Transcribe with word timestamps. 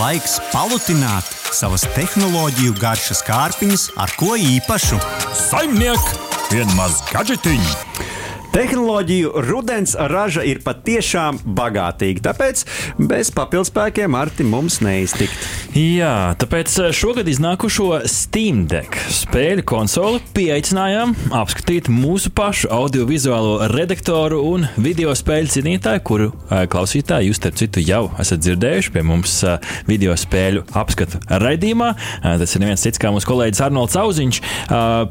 Laiks 0.00 0.38
palutināt 0.52 1.26
savas 1.52 1.82
tehnoloģiju 1.92 2.72
garšas 2.80 3.20
kārpiņas 3.26 3.90
ar 4.00 4.12
ko 4.16 4.38
īpašu. 4.40 4.96
Saimniek, 5.36 6.12
vienmaz 6.52 7.02
gadžetiņu! 7.10 7.74
Tehnoloģiju 8.52 9.32
rudens 9.48 9.92
raža 9.96 10.44
ir 10.48 10.62
patiešām 10.64 11.42
bagātīga, 11.56 12.24
tāpēc 12.28 12.64
bez 13.00 13.32
papildspēkiem 13.36 14.16
Arti 14.16 14.44
mums 14.48 14.80
neiztikt. 14.84 15.36
Jā, 15.72 16.34
tāpēc 16.36 16.68
šogad 16.92 17.24
iznākušo 17.32 18.02
Steam 18.04 18.66
Deck 18.68 18.92
spēļu 19.08 19.62
konsoli 19.64 20.18
pieaicinājām 20.36 21.14
apskatīt 21.32 21.86
mūsu 21.88 22.28
pašu 22.36 22.68
audiovizuālo 22.76 23.70
redaktoru 23.72 24.42
un 24.50 24.66
video 24.76 25.14
spēļu 25.16 25.48
cienītāju, 25.54 26.02
kuru 26.04 26.26
eh, 26.28 26.66
klausītāji 26.68 27.30
jūs, 27.30 27.40
starp 27.40 27.56
citu, 27.56 27.80
jau 27.88 28.02
esat 28.20 28.42
dzirdējuši 28.44 28.92
pie 28.92 29.04
mums 29.08 29.38
eh, 29.48 29.70
video 29.88 30.12
spēļu 30.12 30.66
apskatu 30.76 31.22
raidījumā. 31.40 31.88
Eh, 32.20 32.36
Tas 32.42 32.52
ir 32.52 32.64
neviens 32.66 32.84
cits 32.84 33.00
kā 33.00 33.08
mūsu 33.14 33.30
kolēģis 33.30 33.64
Arnolds 33.64 33.96
Auziņš. 33.96 34.42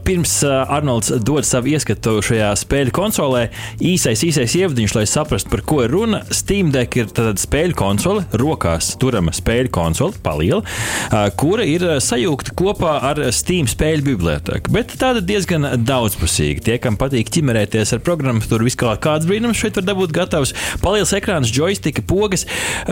Pirms 0.05 0.35
Arnolds 0.45 1.09
dod 1.25 1.47
savu 1.47 1.71
ieskatu 1.73 2.19
šajā 2.27 2.51
spēļu 2.59 2.93
konsolē, 2.93 3.47
īsais, 3.81 4.21
īsais 4.27 4.59
ievadiņš, 4.61 4.95
lai 4.99 5.07
saprastu, 5.09 5.49
par 5.55 5.65
ko 5.65 5.81
ir 5.87 5.93
runa. 5.95 6.21
Steam 6.29 6.69
Deck 6.75 7.01
ir 7.01 7.09
tāda 7.09 7.33
spēļu 7.39 7.77
konsole, 7.81 8.27
rokās 8.37 8.93
turama 9.01 9.33
spēļu 9.33 9.71
konsole, 9.73 10.19
paliela, 10.51 11.29
kura 11.37 11.65
ir 11.67 11.83
sajūgta 12.03 12.53
kopā 12.57 12.97
ar 13.09 13.21
Steam 13.35 13.67
spēļu 13.69 14.05
bibliotēku. 14.05 14.71
Bet 14.73 14.95
tāda 14.99 15.21
diezgan 15.23 15.67
daudzpusīga. 15.85 16.63
Tie, 16.65 16.77
kam 16.81 16.97
patīk 16.99 17.31
ķimerēties 17.31 17.95
ar 17.95 18.03
programmatūru, 18.05 18.67
viss 18.67 18.79
kā 18.79 18.93
kāds 19.01 19.27
brīnums 19.29 19.59
šeit 19.59 19.79
var 19.79 19.87
dabūt 19.87 20.13
gatavs. 20.15 20.53
Paliels 20.83 21.13
ekrāns, 21.15 21.51
joystika, 21.53 22.03
pogas, 22.05 22.45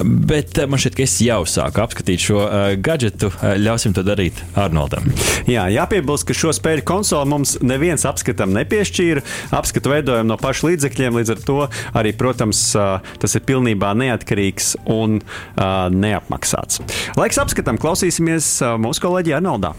bet 0.04 0.60
man 0.70 0.80
šķiet, 0.82 0.98
ka 0.98 1.06
es 1.06 1.18
jau 1.24 1.42
sāku 1.50 1.84
apskatīt 1.84 2.24
šo 2.24 2.44
gadgetu. 2.84 3.32
Ļausim 3.60 3.96
to 3.98 4.06
darīt 4.08 4.40
Arnoldam. 4.60 5.10
Jā, 5.50 5.68
jāpiebilst, 5.74 6.28
ka 6.30 6.38
šo 6.38 6.54
spēļu 6.56 6.86
konsoli 6.88 7.30
mums 7.30 7.58
neviens 7.66 8.06
apskatam 8.10 8.54
nepiešķīra. 8.58 9.26
Apskatu 9.56 9.94
veidojam 9.94 10.30
no 10.30 10.38
pašu 10.40 10.70
līdzekļiem, 10.70 11.20
līdz 11.20 11.34
ar 11.36 11.44
to 11.46 11.60
arī, 11.98 12.14
protams, 12.18 12.62
tas 12.74 13.36
ir 13.36 13.46
pilnībā 13.48 13.94
neatkarīgs 13.98 14.76
un 14.90 15.20
neapmaksāts. 15.60 16.84
Laiks 17.20 17.40
apskatam, 17.50 17.80
klausīsimies 17.82 18.48
mūsu 18.78 19.02
kolēģi 19.02 19.34
Arnoldā. 19.40 19.72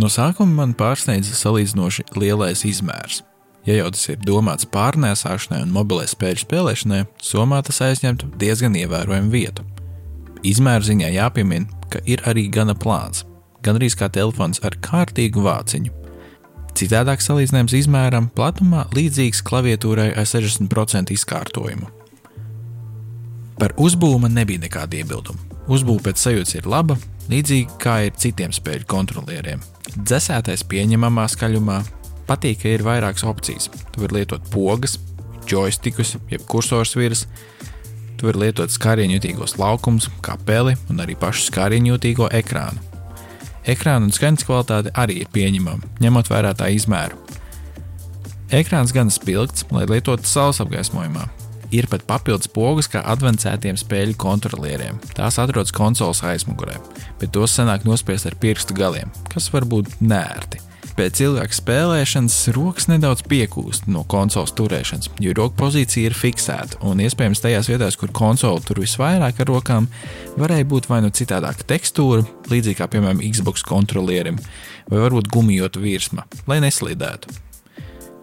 No 0.00 0.08
sākuma 0.08 0.62
man 0.62 0.70
pārsteidza 0.78 1.34
salīdzinoši 1.36 2.06
lielais 2.16 2.62
izmērs. 2.64 3.18
Ja 3.68 3.74
jau 3.82 3.90
tas 3.92 4.06
ir 4.08 4.22
domāts 4.24 4.64
pārnēsāšanai 4.72 5.58
un 5.66 5.74
mobilai 5.74 6.06
spēļu 6.08 6.40
spēlēšanai, 6.46 7.02
somā 7.20 7.58
tas 7.66 7.82
aizņemtu 7.84 8.30
diezgan 8.40 8.78
ievērojamu 8.80 9.28
vietu. 9.34 9.66
Izmēra 10.46 10.86
ziņā 10.86 11.10
jāpiemina, 11.18 11.68
ka 11.92 12.00
ir 12.08 12.22
arī 12.30 12.46
gana 12.54 12.72
plāns, 12.72 13.26
gan 13.60 13.76
arī 13.76 13.90
kā 13.92 14.08
telefons 14.08 14.62
ar 14.64 14.78
kārtīgu 14.80 15.44
vāciņu. 15.44 15.92
Citādāk 16.80 17.20
salīdzinājums 17.20 17.76
izmēram 17.76 18.30
platumā 18.32 18.86
līdzīgs 18.96 19.44
klaviatūrai 19.44 20.14
ar 20.16 20.24
60% 20.32 21.12
izkārtojumu. 21.12 21.92
Par 23.60 23.76
uzbūvi 23.76 24.24
man 24.24 24.38
nebija 24.38 24.64
nekāda 24.64 25.02
iebilduma. 25.02 25.44
Uzbūve 25.68 26.06
pēc 26.08 26.22
sajūtas 26.22 26.60
ir 26.62 26.68
laba, 26.70 26.96
līdzīgi 27.32 27.78
kā 27.82 28.00
ir 28.06 28.16
citiem 28.18 28.54
spēļu 28.54 28.88
kontrolieriem. 28.88 29.62
Dzēsētais 29.98 30.64
pieņemamā 30.68 31.26
skaļumā, 31.32 31.78
patīk, 32.28 32.62
ka 32.62 32.72
ir 32.72 32.84
vairākas 32.86 33.26
opcijas. 33.28 33.70
Tu 33.92 34.02
vari 34.04 34.20
lietot 34.20 34.44
pogas, 34.52 34.98
joystikus, 35.48 36.16
jeb 36.32 36.44
kursors 36.50 36.96
virs, 36.98 37.24
tu 38.18 38.28
vari 38.28 38.46
lietot 38.46 38.72
skārienjutīgos 38.74 39.56
laukumus, 39.60 40.10
kā 40.24 40.36
peli 40.48 40.76
un 40.92 41.04
arī 41.04 41.16
pašu 41.18 41.48
skārienjutīgo 41.48 42.30
ekrānu. 42.40 42.84
Ekrāna 43.68 44.08
un 44.08 44.14
skaņas 44.14 44.46
kvalitāte 44.48 44.92
arī 44.96 45.22
ir 45.22 45.32
pieņemama, 45.32 45.96
ņemot 46.00 46.30
vērā 46.32 46.54
tā 46.56 46.70
izmēru. 46.72 47.18
Ekrāns 48.54 48.94
gan 48.96 49.12
spilgts, 49.12 49.66
lai 49.74 49.84
lietotu 49.90 50.24
saules 50.24 50.62
apgaismojumā. 50.64 51.26
Ir 51.74 51.88
pat 51.90 52.06
papildus 52.08 52.48
pogas 52.48 52.88
kā 52.88 53.02
advancētiem 53.12 53.76
spēļu 53.76 54.16
kontrolieriem. 54.20 55.00
Tās 55.16 55.36
atrodas 55.42 55.74
konsoles 55.76 56.22
aizmugurē, 56.24 56.78
bet 57.20 57.34
tos 57.36 57.58
sanāk 57.58 57.84
nospiest 57.88 58.30
ar 58.30 58.38
pirkstu 58.40 58.76
galiem, 58.78 59.12
kas 59.32 59.50
var 59.52 59.68
būt 59.68 59.98
nērti. 60.00 60.62
Pēc 60.98 61.20
ilgākas 61.22 61.60
spēlēšanas 61.60 62.36
rokas 62.56 62.88
nedaudz 62.90 63.22
piekūst 63.30 63.86
no 63.86 64.00
konsoles 64.10 64.50
turēšanas, 64.58 65.12
jo 65.22 65.34
roku 65.38 65.54
pozīcija 65.60 66.10
ir 66.10 66.16
fiksēta, 66.18 66.80
un 66.90 66.98
iespējams 67.04 67.44
tajās 67.44 67.70
vietās, 67.70 67.94
kur 68.00 68.10
konsole 68.10 68.64
tur 68.66 68.82
visvairāk 68.82 69.38
ar 69.44 69.50
rokām, 69.52 69.86
varēja 70.42 70.66
būt 70.72 70.90
vai 70.90 70.98
nu 71.04 71.14
citādāka 71.14 71.68
tekstūra, 71.70 72.26
līdzīgi 72.50 72.80
kā 72.80 72.90
piemēram 72.90 73.22
Xbox 73.30 73.62
kontrolierim, 73.68 74.42
vai 74.90 75.04
varbūt 75.04 75.30
gumijota 75.30 75.84
virsma, 75.84 76.26
lai 76.50 76.58
neslīdētu. 76.66 77.47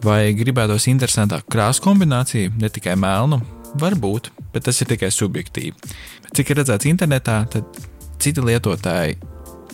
Vai 0.06 0.36
gribētos 0.38 0.86
interesantāku 0.92 1.50
krāsu 1.56 1.82
kombināciju, 1.82 2.52
ne 2.62 2.70
tikai 2.70 2.94
melnu, 3.00 3.40
varbūt, 3.82 4.30
bet 4.54 4.68
tas 4.68 4.78
ir 4.84 4.90
tikai 4.92 5.10
subjektīvi. 5.14 5.94
Cik 6.36 6.52
ir 6.52 6.60
redzēts 6.62 6.86
internetā, 6.90 7.40
tad 7.50 7.80
citi 8.22 8.44
lietotāji 8.44 9.18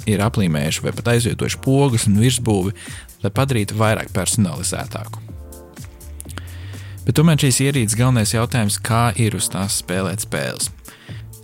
ir 0.09 0.24
aplīmējuši 0.24 0.86
vai 0.86 0.94
pat 0.96 1.12
aizvietojuši 1.14 1.59
pogas 1.66 2.08
un 2.08 2.22
virsbūvi, 2.22 2.72
lai 3.25 3.34
padarītu 3.36 3.75
vairāk 3.78 4.14
personalizētāku. 4.16 5.19
Bet 7.02 7.18
tomēr 7.18 7.42
šīs 7.42 7.59
ierīces 7.66 7.98
galvenais 8.00 8.31
jautājums, 8.31 8.78
kā 8.80 9.09
ir 9.19 9.36
uz 9.36 9.50
tās 9.52 9.81
spēlēt 9.81 10.24
spēles. 10.24 10.69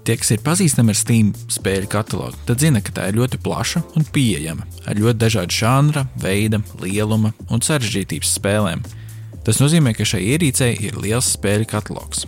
Tie, 0.07 0.15
kas 0.15 0.29
ir 0.31 0.39
pazīstami 0.39 0.93
ar 0.93 0.95
Steam 0.95 1.33
spēļu 1.51 1.89
katalogu, 1.91 2.37
tad 2.47 2.61
zina, 2.63 2.79
ka 2.79 2.93
tā 2.95 3.09
ir 3.09 3.17
ļoti 3.19 3.41
plaša 3.43 3.81
un 3.99 4.05
pieejama, 4.15 4.63
ar 4.87 4.95
ļoti 4.95 5.19
dažādu 5.19 5.55
žanra, 5.57 6.05
veida, 6.23 6.61
lieluma 6.79 7.33
un 7.51 7.59
sarežģītības 7.59 8.31
spēlēm. 8.37 8.85
Tas 9.43 9.59
nozīmē, 9.59 9.91
ka 9.97 10.07
šai 10.07 10.21
ierīcei 10.29 10.69
ir 10.87 10.95
liels 11.03 11.33
spēļu 11.35 11.67
katalogs. 11.67 12.23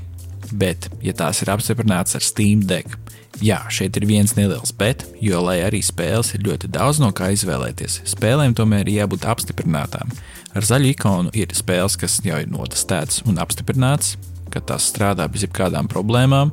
Bet, 0.52 0.90
ja 1.00 1.14
tās 1.16 1.40
ir 1.40 1.54
apstiprinātas 1.54 2.20
ar 2.20 2.26
Steam 2.28 2.66
Deck, 2.68 2.98
jā, 3.40 3.62
šeit 3.72 3.96
ir 3.96 4.10
viens 4.10 4.36
neliels 4.36 4.76
bet, 4.76 5.06
jo, 5.24 5.40
lai 5.48 5.62
arī 5.64 5.80
spēles 5.80 6.34
ir 6.36 6.44
ļoti 6.50 6.74
daudz 6.76 7.00
no 7.00 7.14
kā 7.16 7.32
izvēlēties, 7.32 8.02
spēlēm 8.12 8.58
tomēr 8.60 8.90
ir 8.90 9.06
jābūt 9.06 9.24
apstiprinātām. 9.24 10.12
Ar 10.52 10.68
zaļu 10.68 10.92
ikonu 10.92 11.32
ir 11.32 11.56
spēles, 11.56 11.96
kas 12.02 12.20
jau 12.28 12.44
ir 12.44 12.52
notestētas 12.52 13.24
un 13.24 13.40
apstiprinātas, 13.40 14.18
ka 14.52 14.60
tās 14.60 14.92
strādā 14.92 15.32
bez 15.32 15.48
jebkādām 15.48 15.88
problēmām. 15.88 16.52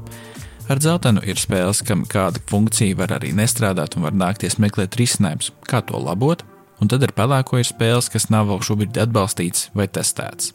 Ar 0.66 0.80
dzeltenu 0.82 1.22
ir 1.22 1.38
spēles, 1.38 1.78
kam 1.86 2.00
kāda 2.10 2.40
funkcija 2.50 2.96
var 2.98 3.12
arī 3.14 3.30
nestrādāt 3.38 3.94
un 3.94 4.02
var 4.02 4.16
nākties 4.18 4.58
meklēt 4.58 4.96
risinājumus, 4.98 5.52
kā 5.62 5.78
to 5.86 6.00
labot, 6.02 6.42
un 6.82 6.90
tad 6.90 7.04
ar 7.06 7.12
pelēko 7.14 7.60
ir 7.60 7.68
spēles, 7.68 8.08
kas 8.10 8.26
nav 8.34 8.48
vēl 8.50 8.64
šobrīd 8.66 8.98
atbalstīts 8.98 9.68
vai 9.78 9.86
testēts. 9.86 10.50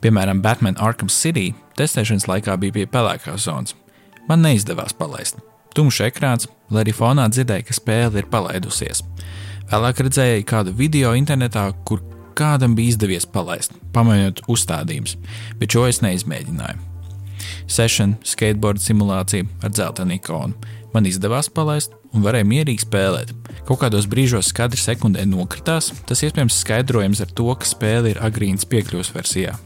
Piemēram, 0.00 0.40
Batman 0.44 0.80
Arkham 0.80 1.12
City 1.12 1.50
testēšanas 1.76 2.24
laikā 2.30 2.56
bija 2.62 2.78
pie 2.78 2.86
pelēkās 2.88 3.44
zonas. 3.44 3.76
Man 4.28 4.40
neizdevās 4.40 4.96
palaist. 4.96 5.36
Tumšs 5.76 6.00
ekrāns, 6.08 6.48
lai 6.72 6.86
arī 6.86 6.96
fonā 6.96 7.28
dzirdēja, 7.28 7.66
ka 7.68 7.76
spēle 7.76 8.22
ir 8.22 8.30
palaidusies. 8.32 9.04
Vēlāk 9.68 10.00
redzēju 10.06 10.48
kādu 10.48 10.72
video 10.76 11.12
internetā, 11.18 11.66
kur 11.84 12.00
kādam 12.32 12.78
bija 12.78 12.94
izdevies 12.94 13.28
palaist, 13.28 13.76
pamainot 13.92 14.40
uzstādījumus, 14.48 15.18
bet 15.60 15.76
šo 15.76 15.84
es 15.92 16.00
neizmēģināju. 16.00 16.93
Session, 17.70 18.16
skateboard 18.26 18.82
simulācija 18.82 19.46
ar 19.64 19.72
dzeltenu 19.72 20.18
ikonu. 20.18 20.54
Man 20.94 21.08
izdevās 21.10 21.48
palaist 21.50 21.94
un 22.14 22.22
varēja 22.22 22.46
mierīgi 22.46 22.84
spēlēt. 22.84 23.32
Kaut 23.66 23.80
kādos 23.82 24.06
brīžos 24.10 24.52
skats 24.52 24.84
sekundē 24.86 25.24
nokritās, 25.26 25.90
tas 26.06 26.22
iespējams 26.22 26.60
skaidrojams 26.62 27.24
ar 27.24 27.32
to, 27.34 27.48
ka 27.58 27.66
spēle 27.66 28.12
ir 28.12 28.20
agrīnas 28.22 28.68
piekļuves 28.70 29.10
versijā. 29.16 29.56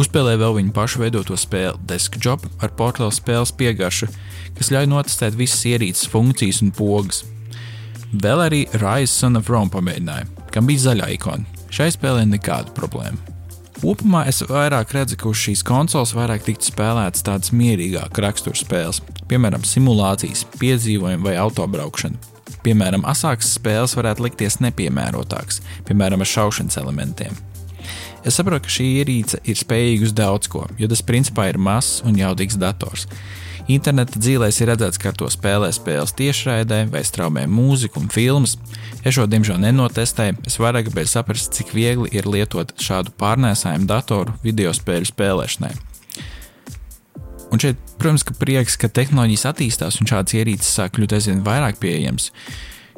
Uzspēlēju 0.00 0.40
vēl 0.40 0.54
viņu 0.56 0.72
pašu 0.72 1.02
veidoto 1.02 1.36
spēli 1.36 1.76
Deskjob 1.90 2.46
ar 2.62 2.72
portāla 2.78 3.12
spēles 3.12 3.52
piegaršu, 3.58 4.08
kas 4.56 4.70
ļauj 4.72 4.88
notestēt 4.88 5.36
visas 5.36 5.66
ierīces 5.68 6.08
funkcijas 6.08 6.62
un 6.64 6.70
pogas. 6.76 7.24
Vēl 8.10 8.46
arī 8.46 8.62
Rise 8.80 9.12
Son 9.12 9.36
of 9.36 9.50
Rome 9.50 9.70
pamēģināju, 9.74 10.46
kam 10.54 10.70
bija 10.70 10.86
zaļā 10.86 11.10
ikona. 11.18 11.60
Šai 11.70 11.90
spēlē 11.94 12.24
nekāda 12.26 12.72
problēma. 12.74 13.39
Kopumā 13.80 14.26
es 14.28 14.42
vairāk 14.44 14.90
redzu, 14.92 15.16
ka 15.16 15.30
uz 15.30 15.40
šīs 15.40 15.62
konsoles 15.64 16.10
vairāk 16.12 16.42
tiktu 16.44 16.68
spēlētas 16.68 17.24
tādas 17.24 17.52
mierīgākas 17.56 18.20
rakstura 18.20 18.60
spēles, 18.60 18.98
piemēram, 19.30 19.64
simulācijas, 19.64 20.42
piedzīvojumi 20.60 21.24
vai 21.24 21.38
autobraukšana. 21.40 22.20
Piemēram, 22.60 23.06
asākas 23.08 23.54
spēles 23.56 23.96
varētu 23.96 24.26
likties 24.26 24.58
nepiemērotākas, 24.60 25.62
piemēram, 25.88 26.20
ar 26.20 26.28
šaušanas 26.28 26.76
elementiem. 26.82 27.38
Es 28.26 28.36
saprotu, 28.36 28.66
ka 28.66 28.74
šī 28.74 28.86
ierīce 29.00 29.40
ir 29.48 29.58
spējīga 29.58 30.08
uz 30.08 30.14
daudz 30.16 30.50
ko, 30.52 30.66
jo 30.78 30.88
tas 30.90 31.04
principā 31.06 31.48
ir 31.50 31.58
mazs 31.60 32.02
un 32.06 32.18
jaudīgs 32.20 32.58
dators. 32.60 33.06
Interneta 33.70 34.18
dzīvēs 34.18 34.58
ir 34.60 34.70
redzēts, 34.72 34.98
ka 34.98 35.12
to 35.14 35.28
spēlē 35.30 35.68
spēles 35.72 36.16
tiešraidē 36.18 36.82
vai 36.90 37.04
straumē 37.06 37.44
mūziku 37.46 38.00
un 38.02 38.08
filmas. 38.10 38.56
Es 39.04 39.14
šo 39.14 39.28
diemžēl 39.30 39.60
nenotestēju, 39.62 40.40
es 40.48 40.58
vairāk 40.58 40.88
gribēju 40.88 41.12
saprast, 41.12 41.54
cik 41.54 41.70
viegli 41.76 42.10
ir 42.16 42.26
lietot 42.26 42.74
šādu 42.82 43.14
pārnēsājumu 43.20 43.86
datoru 43.88 44.34
video 44.42 44.74
spēļu 44.74 45.12
spēlēšanai. 45.12 45.76
Un 47.50 47.62
šeit 47.62 47.78
Protams, 48.00 48.22
ka 48.24 48.32
prieks, 48.32 48.78
ka 48.80 48.88
tehnoloģijas 48.88 49.42
attīstās 49.50 49.98
un 50.00 50.08
šādas 50.08 50.32
ierīces 50.38 50.70
sāk 50.72 50.94
kļūt 50.96 51.12
aizvien 51.18 51.42
vairāk 51.44 51.76
pieejamas. 51.82 52.30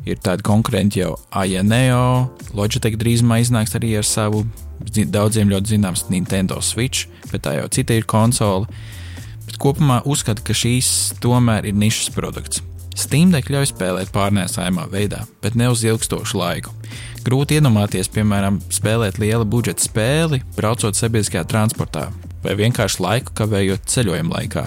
Ir 0.08 0.18
tādi 0.18 0.42
konkurenti 0.42 1.02
jau 1.02 1.14
ANEO, 1.30 2.32
Logitech 2.58 2.96
drīzumā 2.98 3.38
iznāks 3.42 3.76
arī 3.78 3.94
ar 4.00 4.06
savu 4.06 4.42
daudziem 4.82 5.50
ļoti 5.52 5.76
zināms 5.76 6.08
Nintendo 6.10 6.58
Switch, 6.60 7.06
bet 7.30 7.44
tā 7.46 7.54
jau 7.60 7.68
cita 7.70 7.94
ir 7.94 8.08
konsole. 8.10 8.66
Bet 9.46 9.58
kopumā 9.62 10.00
uzskatu, 10.08 10.42
ka 10.46 10.56
šīs 10.56 11.14
tomēr 11.22 11.70
ir 11.70 11.78
nišas 11.78 12.10
produkts. 12.14 12.62
Steam 12.98 13.30
Deck 13.32 13.48
ļauj 13.48 13.70
spēlēt 13.70 14.10
pārnēsājumā 14.12 14.88
veidā, 14.92 15.22
bet 15.40 15.56
ne 15.56 15.70
uz 15.72 15.84
ilgstošu 15.86 16.36
laiku. 16.36 16.74
Grūti 17.24 17.56
iedomāties, 17.56 18.10
piemēram, 18.12 18.58
spēlēt 18.74 19.20
liela 19.22 19.46
budžeta 19.48 19.84
spēli, 19.86 20.42
braucot 20.58 20.98
sabiedriskajā 20.98 21.46
transportā, 21.48 22.08
vai 22.44 22.56
vienkārši 22.58 23.02
laiku 23.04 23.34
kavējot 23.38 23.86
ceļojuma 23.88 24.36
laikā. 24.36 24.66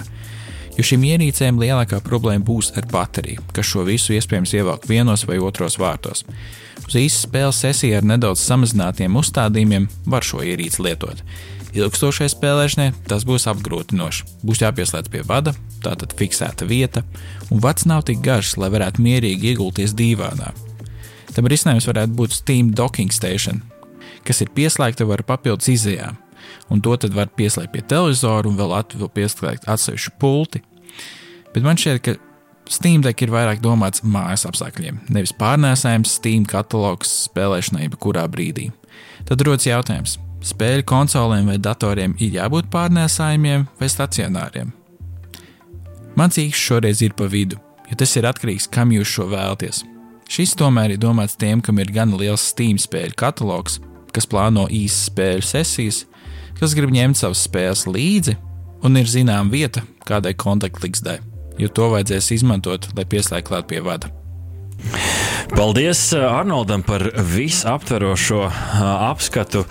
Jo 0.76 0.84
šīm 0.84 1.06
ierīcēm 1.08 1.56
lielākā 1.60 2.02
problēma 2.04 2.44
būs 2.44 2.74
ar 2.76 2.84
bateriju, 2.90 3.44
kas 3.56 3.68
šo 3.70 3.86
visu 3.88 4.12
iespējams 4.12 4.52
ievākt 4.58 4.88
vienos 4.90 5.24
vai 5.28 5.38
otros 5.40 5.78
vārtos. 5.80 6.26
Uz 6.84 6.96
īsu 7.00 7.22
spēles 7.24 7.62
sesiju 7.64 7.96
ar 7.96 8.04
nedaudz 8.06 8.42
samazinātiem 8.44 9.16
uzstādījumiem 9.16 9.88
var 10.04 10.26
šo 10.26 10.44
ierīci 10.44 10.84
lietot. 10.84 11.22
Ilgstošai 11.76 12.28
spēlēšanai 12.32 12.90
tas 13.08 13.24
būs 13.28 13.48
apgrūtinoši. 13.50 14.28
Būs 14.44 14.62
jāpieslēdz 14.62 15.10
pie 15.12 15.24
vada, 15.28 15.52
tātad 15.84 16.14
fiksēta 16.16 16.68
vieta, 16.68 17.02
un 17.52 17.60
vads 17.64 17.88
nav 17.88 18.06
tik 18.08 18.22
garš, 18.24 18.54
lai 18.60 18.70
varētu 18.72 19.04
mierīgi 19.04 19.52
iegulties 19.52 19.96
dīvānā. 19.96 20.52
Tam 21.36 21.48
risinājums 21.52 21.88
varētu 21.88 22.16
būt 22.16 22.36
Steam 22.36 22.70
Docking 22.76 23.12
Station, 23.12 23.60
kas 24.24 24.40
ir 24.40 24.52
pieslēgta 24.56 25.04
ar 25.04 25.24
papildus 25.26 25.68
izējām, 25.74 26.16
un 26.72 26.82
to 26.84 26.96
tad 27.00 27.14
var 27.16 27.30
pieslēgt 27.38 27.72
pie 27.74 27.82
televizora 27.88 28.48
un 28.48 28.58
vēl, 28.58 28.74
at, 28.78 28.94
vēl 28.98 29.10
pieslēgt 29.16 29.68
atsevišķu 29.70 30.14
pulti. 30.20 30.62
Bet 31.54 31.64
man 31.64 31.78
šķiet, 31.80 32.02
ka 32.04 32.16
Steam 32.70 33.02
Deck 33.04 33.22
ir 33.22 33.30
vairāk 33.30 33.60
domāts 33.62 34.02
mājas 34.02 34.46
apstākļiem, 34.48 35.04
nevis 35.14 35.34
pārnēsājums 35.38 36.16
Steam 36.18 36.46
katalogs 36.48 37.12
spēlēšanai 37.28 37.86
jebkurā 37.86 38.26
brīdī. 38.30 38.72
Tad 39.26 39.42
rodas 39.46 39.68
jautājums, 39.68 40.16
spēļu 40.46 40.86
konsolēm 40.86 41.52
vai 41.52 41.60
datoriem 41.62 42.16
ir 42.18 42.40
jābūt 42.40 42.70
pārnēsājumiem 42.72 43.68
vai 43.78 43.90
stacionāriem? 43.90 44.72
Mans 46.16 46.38
īkšķis 46.40 46.66
šoreiz 46.70 47.02
ir 47.04 47.14
pa 47.16 47.28
vidu, 47.30 47.58
jo 47.90 47.98
tas 48.00 48.14
ir 48.16 48.26
atkarīgs 48.26 48.70
kam 48.72 48.94
jūs 48.94 49.10
šo 49.14 49.28
vēlaties. 49.30 49.84
Šis 50.32 50.56
tomēr 50.58 50.96
ir 50.96 51.00
domāts 51.02 51.36
tiem, 51.38 51.60
kam 51.62 51.78
ir 51.78 51.92
gan 51.94 52.16
liels 52.18 52.48
Steam 52.50 52.80
spēļu 52.82 53.14
katalogs, 53.20 53.78
kas 54.16 54.26
plāno 54.26 54.64
īsas 54.72 55.10
spēļu 55.12 55.44
sesijas, 55.46 56.00
kas 56.60 56.76
grib 56.76 56.92
ņemt 56.94 57.20
savas 57.20 57.44
spēles 57.46 57.86
līdzi 57.88 58.36
un 58.86 59.00
ir 59.00 59.10
zināma 59.10 59.52
vieta 59.52 59.82
kādai 60.06 60.34
kontaktlikstai, 60.38 61.18
jo 61.60 61.68
to 61.72 61.90
vajadzēs 61.94 62.32
izmantot, 62.38 62.90
lai 62.96 63.08
pieslēgtu 63.08 63.52
klāt 63.52 63.68
pie 63.72 63.82
vada. 63.84 64.12
Paldies 65.54 66.12
uh, 66.12 66.38
Arnoldam 66.38 66.82
par 66.82 67.04
visaptverošo 67.16 68.40
uh, 68.46 68.80
apskatu. 69.10 69.62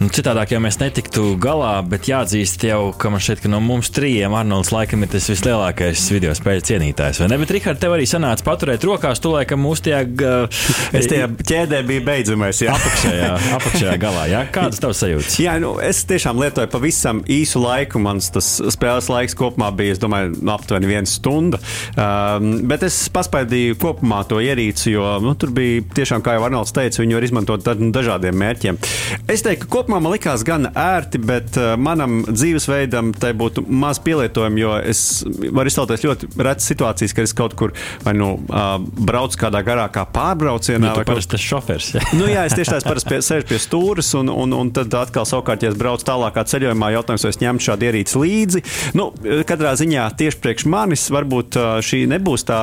Nu, 0.00 0.08
citādāk 0.08 0.54
jau 0.54 0.60
mēs 0.64 0.78
netiktu 0.80 1.34
galā, 1.40 1.74
bet 1.84 2.08
jāatzīst 2.08 2.64
jau, 2.64 2.78
ka 2.96 3.10
man 3.12 3.20
šķiet, 3.20 3.42
ka 3.44 3.50
no 3.52 3.58
mums 3.60 3.92
trījiem 3.92 4.32
Arnolds 4.32 4.72
laikam 4.72 5.04
ir 5.04 5.10
tas 5.12 5.28
vislielākais 5.28 6.06
video 6.14 6.32
spēļu 6.36 6.64
cienītājs. 6.70 7.20
Vai 7.20 7.28
ne? 7.28 7.38
Bet, 7.42 7.52
Rihard, 7.52 7.80
tev 7.82 7.96
arī 7.98 8.06
sanāca 8.08 8.46
paturēt 8.46 8.86
rokās, 8.88 9.20
tu 9.20 9.34
laikam 9.34 9.60
mūs 9.60 9.84
tajā. 9.84 10.00
Uh, 10.08 10.62
es 10.96 11.10
tajā 11.10 11.28
ķēdē 11.36 11.82
biju 11.90 12.06
beidzamais. 12.08 12.62
Jā, 12.64 12.78
apakšējā, 12.78 13.30
apakšējā 13.58 13.98
galā. 14.00 14.24
Jā? 14.32 14.42
Kādas 14.56 14.80
tavas 14.80 15.04
sajūtas? 15.04 15.36
Jā, 15.44 15.58
nu, 15.60 15.74
es 15.84 16.00
tiešām 16.08 16.40
lietoju 16.40 16.72
pavisam 16.72 17.20
īsu 17.28 17.60
laiku. 17.60 18.00
Mans 18.00 18.32
spēles 18.32 19.12
laiks 19.12 19.36
kopumā 19.36 19.68
bija, 19.76 19.98
es 19.98 20.02
domāju, 20.02 20.32
aptuveni 20.56 20.94
viena 20.94 21.12
stunda. 21.12 21.60
Um, 21.92 22.62
bet 22.72 22.88
es 22.88 23.02
paspaidīju 23.12 23.76
kopumā 23.84 24.24
to 24.30 24.40
ierīci, 24.40 24.94
jo 24.96 25.09
nu, 25.24 25.34
tur 25.38 25.52
bija 25.54 25.82
tiešām, 25.96 26.22
kā 26.24 26.36
jau 26.36 26.44
Arnolds 26.46 26.74
teica, 26.76 27.02
viņi 27.02 27.16
var 27.16 27.26
izmantot 27.26 27.70
dažādiem 27.94 28.36
mērķiem. 28.40 28.78
Es 29.30 29.44
teiktu, 29.46 29.66
ka 29.66 29.72
kopumā 29.78 30.00
man 30.02 30.14
likās 30.14 30.44
gan 30.46 30.70
ērti, 30.70 31.20
bet 31.22 31.58
uh, 31.60 31.74
manam 31.80 32.22
dzīvesveidam 32.28 33.12
tai 33.18 33.32
būtu 33.38 33.64
maz 33.66 34.00
pielietojumi, 34.04 34.62
jo 34.62 34.76
es 34.80 35.04
varu 35.50 35.70
iztēloties 35.70 36.06
ļoti 36.06 36.30
retas 36.40 36.68
situācijas, 36.70 37.14
kad 37.16 37.28
es 37.28 37.36
kaut 37.36 37.56
kur 37.58 37.74
vai 38.04 38.14
nu 38.16 38.32
braucu 39.06 39.38
kādā 39.40 39.62
garākā 39.66 40.04
pārbraucienā. 40.14 40.92
Nu, 40.92 41.04
parasti 41.06 41.34
tas 41.36 41.44
šofers. 41.44 41.90
Ja? 41.96 42.04
nu, 42.16 42.28
jā, 42.30 42.44
es 42.48 42.56
tieši 42.56 42.76
tāds 42.76 42.88
parasti 42.88 43.12
pie, 43.12 43.20
sēžu 43.24 43.48
pie 43.50 43.60
stūres, 43.62 44.12
un, 44.18 44.32
un, 44.32 44.54
un 44.56 44.72
tad 44.74 44.94
atkal 44.98 45.28
savukārt, 45.28 45.64
ja 45.64 45.72
es 45.72 45.78
braucu 45.78 46.06
tālākā 46.08 46.44
ceļojumā, 46.50 46.92
jautājums, 46.96 47.26
vai 47.26 47.34
es 47.34 47.40
ņemtu 47.42 47.66
šādu 47.68 47.88
ierīci 47.88 48.22
līdzi. 48.24 48.64
Nu, 48.98 49.10
katrā 49.48 49.74
ziņā 49.80 50.06
tieši 50.20 50.40
priekš 50.42 50.66
manis 50.70 51.06
varbūt 51.12 51.58
šī 51.86 52.02
nebūs 52.10 52.46
tā 52.48 52.62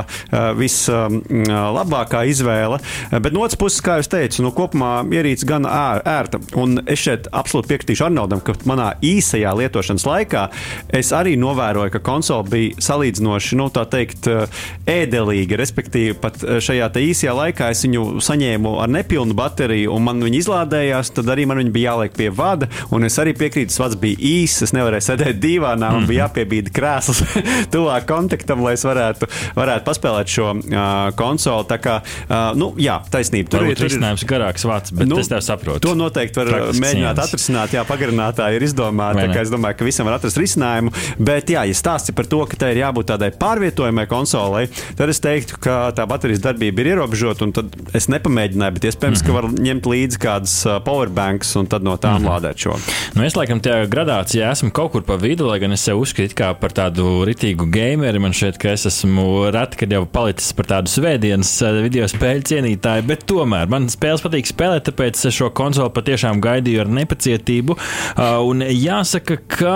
vislabākā 0.57 2.23
uh, 2.23 2.31
izvēle. 2.37 2.79
Bet 3.11 3.35
no 3.35 3.43
otras 3.45 3.59
puses, 3.59 3.81
kā 3.83 3.97
jau 3.99 4.07
teicu, 4.17 4.43
nu, 4.45 4.53
kopumā 4.55 5.01
ierīce 5.13 5.47
gan 5.49 5.67
ērta. 5.67 6.39
Un 6.59 6.81
es 6.85 7.03
šeit 7.03 7.29
absolūti 7.35 7.73
piekritīšu 7.73 8.07
Arnoldam, 8.07 8.41
ka 8.45 8.55
manā 8.69 8.93
īsajā 9.05 9.53
lietošanas 9.57 10.05
laikā 10.07 10.47
es 10.95 11.11
arī 11.15 11.35
novēroju, 11.39 11.93
ka 11.95 12.03
konsole 12.05 12.47
bija 12.51 12.87
salīdzinoši, 12.87 13.57
nu, 13.59 13.69
tā 13.73 13.85
teikt, 13.89 14.29
ēdelīga. 14.87 15.59
Respektīvi, 15.59 16.15
pat 16.21 16.39
šajā 16.63 16.89
īsajā 17.01 17.33
laikā 17.35 17.71
es 17.73 17.83
viņu 17.85 18.21
saņēmu 18.23 18.77
ar 18.83 18.91
nepilnu 18.91 19.35
bateriju, 19.37 19.93
un 19.95 20.05
man 20.07 20.23
viņa 20.23 20.41
izlādējās. 20.41 21.13
Tad 21.17 21.31
arī 21.33 21.47
man 21.49 21.61
viņa 21.61 21.73
bija 21.73 21.93
jāliek 21.93 22.15
pie 22.17 22.29
vada, 22.33 22.69
un 22.93 23.07
es 23.07 23.17
arī 23.21 23.33
piekrītu, 23.37 23.71
tas 23.71 23.81
vads 23.83 23.99
bija 24.01 24.19
īss. 24.19 24.63
Es 24.67 24.73
nevarēju 24.75 25.07
sēdēt 25.09 25.41
divānā, 25.43 25.91
man 25.95 26.07
bija 26.09 26.25
jāpiebīda 26.25 26.73
krēsls 26.75 27.23
tuvāk 27.73 28.07
kontaktam, 28.09 28.63
lai 28.65 28.75
es 28.77 28.85
varētu, 28.87 29.29
varētu 29.57 29.87
paspēlēt 29.87 30.33
šo 30.33 30.49
uh, 30.57 30.85
konsoli. 31.17 31.67
Tā 31.71 31.79
kā 31.83 31.97
Uh, 32.27 32.51
nu, 32.59 32.73
jā, 32.81 32.97
taisnība. 33.11 33.51
Tur 33.53 33.69
ir 33.69 33.79
risinājums 33.79 34.25
garāks 34.27 34.65
vārds, 34.67 34.91
bet 34.91 35.07
nu, 35.07 35.19
es 35.21 35.29
tev 35.31 35.39
saprotu. 35.45 35.79
To 35.85 35.93
noteikti 35.95 36.41
var 36.41 36.49
Praktiski 36.51 36.83
mēģināt 36.83 37.21
atrisināt. 37.23 37.75
Jā, 37.77 37.83
pagarinātāji 37.87 38.59
ir 38.59 38.65
izdomāti. 38.67 39.27
Es 39.37 39.51
domāju, 39.53 39.77
ka 39.79 39.87
visam 39.87 40.09
var 40.09 40.17
atrast 40.17 40.39
risinājumu. 40.41 40.91
Bet, 41.23 41.53
jā, 41.53 41.63
ja 41.69 41.77
stāsti 41.77 42.15
par 42.17 42.27
to, 42.27 42.41
ka 42.49 42.59
tai 42.59 42.73
ir 42.75 42.81
jābūt 42.81 43.11
tādai 43.13 43.29
pārvietojamai 43.31 44.07
konsolei, 44.11 44.65
tad 44.99 45.13
es 45.13 45.23
teiktu, 45.23 45.59
ka 45.63 45.77
tā 45.95 46.07
baterijas 46.09 46.43
darbība 46.43 46.83
ir 46.83 46.91
ierobežota. 46.95 47.47
Tad 47.55 47.95
es 47.95 48.09
nepamēģināju, 48.11 48.75
bet 48.75 48.89
iespējams, 48.91 49.23
mm 49.23 49.29
-hmm. 49.29 49.31
ka 49.31 49.37
var 49.37 49.67
ņemt 49.69 49.87
līdzi 49.93 50.21
kādas 50.25 50.57
powerbanks 50.83 51.55
un 51.61 51.71
tad 51.71 51.87
no 51.87 51.95
tām 51.95 52.19
mm 52.19 52.25
-hmm. 52.25 52.31
lādēt 52.33 52.57
šo. 52.65 52.75
Nu, 53.15 53.23
es 53.23 53.39
laikam 53.39 53.61
tajā 53.63 53.87
gradācijā 53.87 54.51
esmu 54.51 54.71
kaut 54.71 54.91
kur 54.91 55.03
pa 55.07 55.15
vidu, 55.15 55.47
lai 55.47 55.59
gan 55.59 55.71
es 55.71 55.81
sev 55.81 55.99
uzskatu 55.99 56.53
par 56.59 56.71
tādu 56.75 57.23
ritīgu 57.25 57.69
gameru. 57.71 58.19
Man 58.19 58.33
šķiet, 58.35 58.57
ka 58.57 58.75
es 58.75 58.85
esmu 58.85 59.51
reti, 59.51 59.77
kad 59.77 59.91
jau 59.91 60.05
palicis 60.05 60.53
par 60.53 60.65
tādu 60.65 60.91
svētdienas 60.91 61.53
video 61.81 62.07
spēļu 62.17 62.45
cienītāji, 62.49 63.05
bet 63.05 63.25
tomēr 63.29 63.69
man 63.69 63.87
spēles 63.93 64.23
patīk 64.25 64.47
spēlēt, 64.49 64.87
tāpēc 64.87 65.19
šo 65.33 65.51
konsoli 65.55 65.93
patiešām 65.93 66.39
gaidīju 66.41 66.81
ar 66.83 66.89
nepacietību. 66.97 67.75
Uh, 67.77 68.39
un 68.47 68.63
jāsaka, 68.65 69.37
ka 69.51 69.75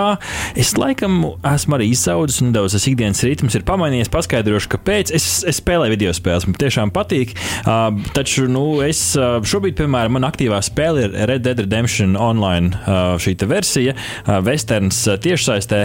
es 0.57 0.73
laikam 0.79 1.19
esmu 1.45 1.77
arī 1.77 1.91
izsaudzis 1.93 2.41
un 2.41 2.49
nedaudz 2.49 2.75
tas 2.77 2.87
ikdienas 2.89 3.21
ritms 3.27 3.57
ir 3.57 3.65
pamainījies. 3.67 4.09
Paskaidrošu, 4.11 4.71
kāpēc 4.73 5.13
es, 5.15 5.27
es 5.47 5.59
spēlēju 5.61 5.93
video 5.93 6.13
spēles. 6.15 6.47
Man 6.49 6.57
tiešām 6.61 6.93
patīk. 6.95 7.35
Uh, 7.61 8.01
taču 8.15 8.47
nu, 8.51 8.65
es 8.85 9.03
uh, 9.19 9.37
šobrīd, 9.45 9.77
piemēram, 9.77 10.17
man 10.17 10.25
aktīvā 10.31 10.61
spēle 10.65 11.05
ir 11.05 11.17
Red 11.29 11.45
Dead 11.45 11.61
Redemption 11.61 12.17
online 12.19 12.73
šī 13.21 13.35
versija, 13.49 13.93
Westerns 14.45 14.99
tiešsaistē. 15.23 15.81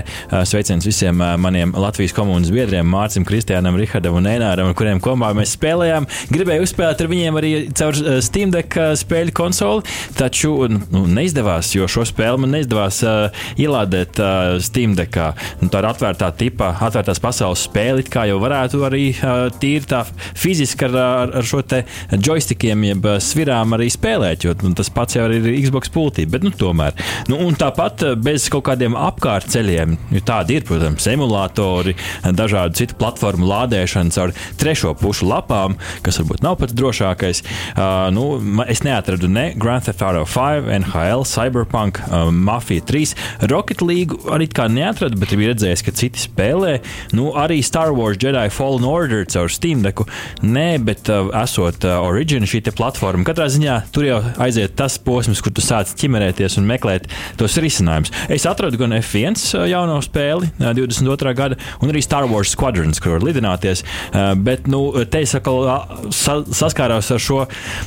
Sveiciens 0.48 0.86
visiem 0.86 1.20
maniem 1.40 1.72
Latvijas 1.76 2.14
komunas 2.16 2.50
biedriem, 2.54 2.86
Mārcim, 2.90 3.24
Kristiānam, 3.28 3.78
Rihardam 3.80 4.18
un 4.18 4.28
Enāram, 4.30 4.70
ar 4.70 4.76
kuriem 4.78 5.00
kopā 5.02 5.32
mēs 5.36 5.54
spēlējām. 5.56 6.08
Gribēju 6.46 6.62
uzspēlēt 6.62 7.00
ar 7.02 7.08
viņiem 7.10 7.36
arī 7.40 7.48
caur 7.74 7.96
uh, 7.98 8.16
Steam 8.22 8.52
Deck 8.54 8.76
uh, 8.78 8.92
spēļu 8.94 9.32
konsoli, 9.34 9.82
taču 10.14 10.52
nu, 10.70 11.00
neizdevās, 11.10 11.72
jo 11.74 11.88
šo 11.90 12.04
spēli 12.06 12.38
man 12.44 12.52
neizdevās 12.54 13.00
uh, 13.02 13.40
ielādēt 13.58 14.20
uh, 14.22 14.52
Steam 14.62 14.94
Deckā. 14.94 15.32
Nu, 15.58 15.66
tā 15.72 15.80
ir 15.82 15.88
atvērtā 15.88 16.28
tipa, 16.38 16.68
atvērtās 16.86 17.18
pasaules 17.24 17.64
spēle, 17.66 18.04
kā 18.06 18.28
jau 18.30 18.36
varētu 18.44 18.84
arī 18.86 19.08
uh, 19.16 19.48
tīri 19.58 19.88
tā 19.90 20.04
fiziski 20.38 20.86
ar, 20.86 20.94
ar, 21.00 21.32
ar 21.40 21.48
šo 21.50 21.64
te 21.66 21.80
joystickiem, 22.14 22.86
jeb 22.92 23.10
svirām 23.26 23.74
arī 23.74 23.90
spēlēt, 23.90 24.46
jo 24.46 24.54
nu, 24.62 24.70
tas 24.78 24.92
pats 24.94 25.18
jau 25.18 25.26
ir 25.34 25.50
Xbox 25.64 25.90
pultī, 25.90 26.28
bet 26.30 26.46
nu, 26.46 26.54
tomēr. 26.54 26.94
Nu, 27.26 27.40
un 27.42 27.58
tāpat 27.58 28.06
bez 28.22 28.46
kaut 28.54 28.68
kādiem 28.70 28.94
apkārtceļiem, 29.02 29.98
jo 30.14 30.22
tādi 30.30 30.60
ir, 30.60 30.68
protams, 30.70 31.10
emulatori, 31.10 31.98
dažādu 32.22 32.84
citu 32.84 33.00
platformu 33.02 33.50
lādēšana 33.50 34.14
caur 34.14 34.38
trešo 34.62 34.94
pušu 35.02 35.26
lapām, 35.34 35.74
kas 36.06 36.22
varbūt 36.22 36.35
varbūt 36.36 36.44
nav 36.44 36.56
pats 36.60 36.74
drošākais. 36.76 37.42
Uh, 37.76 38.10
nu, 38.12 38.38
es 38.68 38.82
neatradu 38.82 39.28
ne 39.28 39.54
Grand 39.56 39.82
Theft 39.82 40.02
Auto 40.02 40.24
5, 40.24 40.68
NHL, 40.68 41.24
Cyberpunk, 41.24 42.00
uh, 42.10 42.30
Mafia 42.30 42.80
3, 42.80 43.14
Rocket 43.50 43.82
League 43.82 44.16
arī 44.30 44.48
kā 44.48 44.68
neatradu, 44.68 45.18
bet 45.18 45.32
biju 45.32 45.52
redzējis, 45.52 45.84
ka 45.84 45.92
citi 45.92 46.20
spēlē. 46.20 46.80
Nu, 47.12 47.32
arī 47.36 47.62
Star 47.62 47.92
Wars 47.94 48.18
Jedi 48.20 48.48
Fallen 48.50 48.84
Order 48.84 49.24
caur 49.24 49.48
Steam 49.48 49.82
deku. 49.82 50.06
Nē, 50.42 50.78
bet 50.84 51.08
uh, 51.08 51.30
esot 51.42 51.84
uh, 51.84 52.00
Origin 52.04 52.44
šī 52.46 52.64
platforma, 52.76 53.24
katrā 53.24 53.46
ziņā 53.48 53.78
tur 53.94 54.06
jau 54.06 54.20
aiziet 54.42 54.76
tas 54.76 54.98
posms, 54.98 55.40
kur 55.40 55.54
tu 55.54 55.62
sāc 55.64 55.92
ķimerēties 55.96 56.58
un 56.60 56.66
meklēt 56.68 57.06
tos 57.38 57.56
risinājumus. 57.62 58.12
Es 58.32 58.46
atradu 58.48 58.78
gan 58.80 58.94
F1 58.98 59.38
jauno 59.70 60.00
spēli, 60.04 60.50
uh, 60.60 60.72
22. 60.76 61.34
gada, 61.38 61.60
un 61.80 61.92
arī 61.92 62.02
Star 62.04 62.26
Wars 62.28 62.52
Squadrons, 62.56 63.00
kur 63.00 63.16
var 63.16 63.26
lidināties. 63.26 63.84
Uh, 64.10 64.34
Bet 64.36 64.66
nu, 64.70 64.80
te 65.10 65.22
es 65.24 65.34
atkal 65.36 65.62
uh, 65.64 65.96
sa 66.16 66.40
saskāros 66.44 67.12
ar 67.14 67.22
šo 67.22 67.44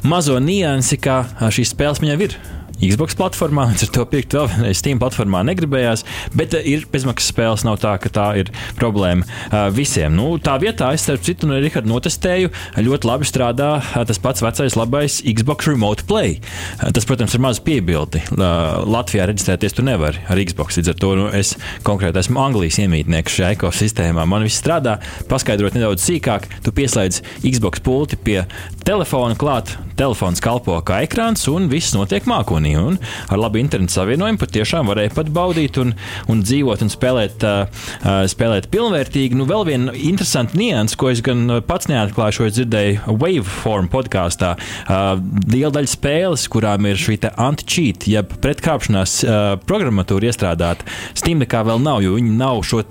mazo 0.08 0.38
niansi, 0.44 1.00
ka 1.02 1.24
šīs 1.52 1.74
spēles 1.76 2.04
jau 2.14 2.22
ir. 2.30 2.38
Xbox 2.80 3.18
platformā, 3.20 3.68
līdz 3.72 3.88
ar 3.88 3.94
to 3.98 4.06
pirkt 4.12 4.38
vēl 4.38 4.50
vienreiz 4.54 4.82
Steam 4.82 5.02
platformā 5.02 5.44
negribējās, 5.50 6.06
bet 6.38 6.58
uh, 6.58 6.64
ir 6.64 6.86
bezmaksas 6.92 7.34
spēles, 7.34 7.66
nav 7.68 7.80
tā, 7.84 7.96
ka 8.02 8.14
tā 8.14 8.28
ir 8.44 8.54
problēma 8.80 9.26
uh, 9.26 9.68
visiem. 9.74 10.14
Nu, 10.16 10.32
tā 10.44 10.58
vietā 10.62 10.92
es, 10.96 11.08
starp 11.08 11.26
citu, 11.26 11.50
no 11.50 11.60
Riharda 11.60 11.90
notestēju, 11.90 12.54
ļoti 12.84 13.10
labi 13.10 13.30
strādā 13.30 13.72
uh, 13.80 14.00
tas 14.10 14.22
pats 14.22 14.46
vecais 14.46 14.78
labais 14.80 15.20
Xbox 15.24 15.70
Remote 15.70 16.08
Play. 16.10 16.40
Uh, 16.84 16.90
Tas, 17.00 17.06
protams, 17.06 17.32
ir 17.36 17.42
maz 17.44 17.60
piebildi. 17.64 18.22
Uh, 18.34 18.82
Latvijā 18.90 19.28
reģistrēties 19.30 19.76
tu 19.78 19.84
nevari 19.86 20.20
ar 20.32 20.40
Xbox, 20.42 20.80
līdz 20.80 20.92
ar 20.92 20.98
to 21.00 21.12
nu, 21.20 21.28
es 21.36 21.54
konkrēti 21.86 22.20
esmu 22.20 22.42
Anglijas 22.42 22.80
iemītnieks 22.82 23.38
šajā 23.38 23.54
ekosistēmā. 23.56 24.26
Man 24.28 24.44
viss 24.48 24.60
strādā, 24.60 24.98
paskaidrot 25.30 25.78
nedaudz 25.78 26.04
sīkāk, 26.04 26.50
tu 26.66 26.74
pieslēdz 26.76 27.22
Xbox 27.44 27.84
pulti 27.86 28.20
pie 28.20 28.42
telefona 28.88 29.38
klāt, 29.40 29.76
telefons 30.00 30.42
kalpo 30.44 30.78
kā 30.86 31.02
ekrāns 31.06 31.44
un 31.52 31.68
viss 31.72 31.94
notiek 31.96 32.26
mākonī. 32.30 32.74
Un 32.80 33.00
ar 33.30 33.42
labu 33.42 33.60
internetu 33.62 33.98
savienojumu 33.98 34.40
patiešām 34.42 34.90
varēja 34.90 35.14
pat 35.18 35.32
baudīt 35.36 35.80
un, 35.82 35.94
un 36.32 36.44
dzīvot 36.46 36.86
un 36.86 36.92
spēlēt, 36.94 37.46
uh, 37.46 37.86
spēlēt 38.32 38.70
pilnvērtīgi. 38.74 39.38
Nu, 39.40 39.48
vēl 39.50 39.66
viena 39.68 39.96
interesanta 39.96 40.58
nianses, 40.60 40.98
ko 41.00 41.12
es 41.12 41.24
gan 41.26 41.60
pats 41.68 41.90
neatklāju, 41.92 42.38
šo 42.40 42.50
dzirdēju 42.56 43.18
Waveform 43.20 43.90
podkāstā. 43.92 44.56
Uh, 44.86 45.12
liela 45.52 45.74
daļa 45.76 45.94
spēles, 45.94 46.48
kurām 46.52 46.88
ir 46.90 47.00
šī 47.00 47.20
anti-cheat, 47.30 48.08
jeb 48.10 48.34
pretkrāpšanās 48.44 49.20
uh, 49.26 49.40
programmatūra 49.68 50.32
iestrādāta, 50.32 50.88
Steam 51.18 51.42
nekā 51.44 51.62
vēl 51.68 51.82
nav, 51.84 52.02
jo 52.04 52.16
viņi 52.16 52.32
nav 52.40 52.62
šo 52.68 52.82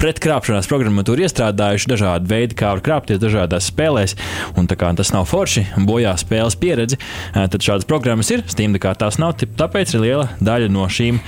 pretkrāpšanās 0.00 0.68
programmatūru 0.70 1.26
iestrādājuši 1.26 1.90
dažādi 1.90 2.30
veidi, 2.30 2.56
kā 2.58 2.72
var 2.74 2.82
krāpties 2.84 3.20
dažādās 3.22 3.68
spēlēs. 3.72 4.14
Un 4.58 4.68
kā 4.70 4.92
tas 4.96 5.12
nav 5.14 5.26
forši, 5.30 5.64
bojā 5.88 6.14
spēles 6.20 6.51
pieredzi, 6.60 6.98
uh, 7.00 7.46
tad 7.52 7.60
šādas 7.64 7.88
programmas 7.88 8.30
ir. 8.34 8.42
Steam 8.50 8.74
nekā 8.76 8.94
tās 9.00 9.18
nav, 9.22 9.36
tāpēc 9.42 9.94
arī 9.96 10.02
liela 10.12 10.28
daļa 10.42 10.68
no 10.72 10.86
šīm 10.90 11.20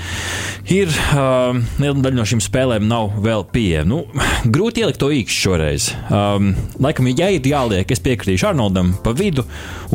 ir, 0.75 0.91
uh, 1.15 1.57
liela 1.81 1.97
daļa 2.05 2.17
no 2.19 2.25
šīm 2.29 2.43
spēlēm 2.45 2.87
nav 2.91 3.13
vēl 3.25 3.45
pieejama. 3.55 3.85
Nu, 3.85 4.01
grūti 4.51 4.83
ielikt 4.85 5.01
to 5.03 5.11
īkšķi 5.15 5.41
šoreiz. 5.45 5.89
Um, 6.09 6.53
laikam, 6.83 7.09
ja 7.15 7.29
ir 7.35 7.45
jāliek, 7.49 7.91
es 7.93 8.01
piekritīšu 8.05 8.49
Arnoldam 8.51 8.95
pa 9.05 9.13
vidu, 9.17 9.45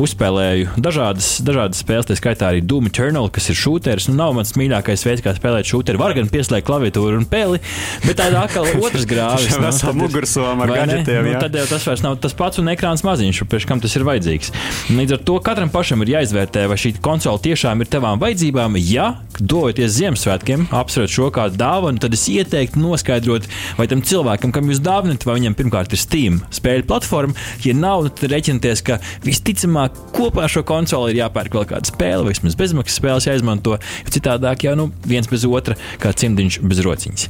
uzspēlēju 0.00 0.76
dažādas, 0.80 1.32
dažādas 1.44 1.80
spēles, 1.82 2.08
tā 2.08 2.16
skaitā 2.18 2.50
arī 2.52 2.62
Doom 2.64 2.88
Eternal, 2.90 3.28
kas 3.34 3.50
ir 3.52 3.58
šūteris. 3.58 4.08
Nu, 4.10 4.16
nav 4.20 4.34
mans 4.38 4.54
mīļākais 4.58 5.04
veids, 5.06 5.24
kā 5.24 5.34
spēlēt 5.36 5.68
šūteri. 5.70 6.00
Var 6.00 6.14
gan 6.16 6.30
pieslēgt 6.32 6.66
klaviatūru 6.68 7.20
un 7.20 7.26
peli, 7.30 7.60
bet 8.06 8.18
tā 8.20 8.30
ir 8.30 8.38
atkal 8.40 8.68
otrs 8.86 9.06
grāvis. 9.10 9.50
Vesela 9.50 9.72
tad 9.74 9.90
ir- 9.94 10.00
mugursoma 10.04 10.64
ar 10.66 10.72
vai 10.72 10.80
ne? 10.80 10.86
gadgetiem, 11.00 11.28
Nu, 11.30 11.34
tad 11.42 11.58
jau 11.60 11.66
tas 11.70 11.84
vairs 11.86 12.02
nav 12.06 12.16
tas 12.22 12.34
pats 12.38 12.60
un 12.62 12.70
ekrāns 12.72 13.04
maziņš, 13.06 13.42
priekš 13.50 13.66
kam 13.68 13.82
tas 13.82 13.94
ir 13.98 14.06
vajadzīgs. 14.08 14.50
Līdz 14.96 15.16
ar 15.18 15.19
to 15.24 15.36
katram 15.44 15.70
pašam 15.72 16.02
ir 16.04 16.14
jāizvērtē, 16.14 16.66
vai 16.70 16.76
šī 16.80 16.94
konsole 17.04 17.40
tiešām 17.44 17.82
ir 17.82 17.90
tavām 17.90 18.20
vajadzībām. 18.22 18.76
Ja 18.82 19.10
dojoties 19.40 19.94
Ziemassvētkiem, 19.96 20.66
apsverat 20.76 21.12
šo 21.12 21.30
kā 21.34 21.46
dāvanu, 21.52 22.00
tad 22.02 22.14
es 22.16 22.26
ieteiktu 22.32 22.80
noskaidrot, 22.82 23.48
vai 23.78 23.86
tam 23.90 24.02
cilvēkam, 24.06 24.52
kam 24.54 24.68
jūs 24.70 24.82
dāvinat, 24.84 25.24
vai 25.26 25.38
viņam 25.38 25.56
pirmkārt 25.58 25.94
ir 25.96 26.02
Steam 26.02 26.40
spēļu 26.54 26.86
platforma. 26.90 27.36
Ja 27.64 27.76
nav, 27.76 28.08
tad 28.18 28.34
rēķinieties, 28.34 28.84
ka 28.86 29.00
visticamāk 29.26 29.96
kopā 30.16 30.46
ar 30.46 30.52
šo 30.52 30.64
konsoli 30.68 31.14
ir 31.14 31.22
jāpērk 31.22 31.56
vēl 31.56 31.68
kāda 31.72 31.92
spēle, 31.92 32.26
vai 32.26 32.34
vismaz 32.34 32.58
bezmaksas 32.60 33.00
spēles 33.00 33.30
jāizmanto. 33.30 33.78
Citādāk 34.10 34.66
jau 34.68 34.76
nu, 34.78 34.90
viens 35.08 35.30
bez 35.30 35.46
otra, 35.48 35.78
kā 36.02 36.12
cimdiņš 36.12 36.60
bez 36.66 36.84
rociņas. 36.86 37.26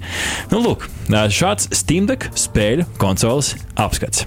Nu, 0.55 0.65
lūk, 0.67 0.89
šāds 1.11 1.71
Steam 1.77 2.11
Deck 2.11 2.33
spēļu 2.39 2.89
konsoles 3.01 3.55
apskats. 3.79 4.27